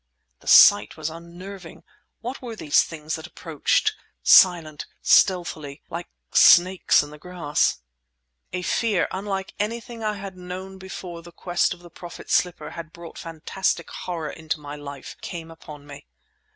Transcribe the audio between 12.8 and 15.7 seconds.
brought fantastic horror into my life, came